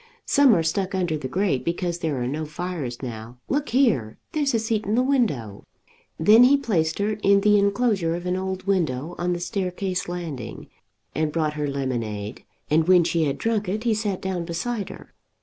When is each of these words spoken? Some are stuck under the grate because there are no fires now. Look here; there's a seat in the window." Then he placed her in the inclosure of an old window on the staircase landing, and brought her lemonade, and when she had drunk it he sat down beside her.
Some 0.25 0.55
are 0.55 0.63
stuck 0.63 0.95
under 0.95 1.15
the 1.15 1.27
grate 1.27 1.63
because 1.63 1.99
there 1.99 2.19
are 2.23 2.27
no 2.27 2.43
fires 2.43 3.03
now. 3.03 3.37
Look 3.49 3.69
here; 3.69 4.17
there's 4.31 4.55
a 4.55 4.57
seat 4.57 4.87
in 4.87 4.95
the 4.95 5.03
window." 5.03 5.63
Then 6.17 6.43
he 6.43 6.57
placed 6.57 6.97
her 6.97 7.19
in 7.21 7.41
the 7.41 7.59
inclosure 7.59 8.15
of 8.15 8.25
an 8.25 8.35
old 8.35 8.63
window 8.65 9.13
on 9.19 9.33
the 9.33 9.39
staircase 9.39 10.09
landing, 10.09 10.69
and 11.13 11.31
brought 11.31 11.53
her 11.53 11.67
lemonade, 11.67 12.43
and 12.67 12.87
when 12.87 13.03
she 13.03 13.25
had 13.25 13.37
drunk 13.37 13.69
it 13.69 13.83
he 13.83 13.93
sat 13.93 14.23
down 14.23 14.43
beside 14.43 14.89
her. 14.89 15.13